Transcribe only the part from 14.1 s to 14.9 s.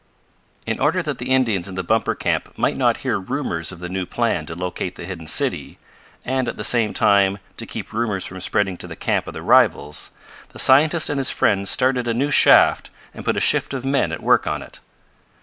at work on it.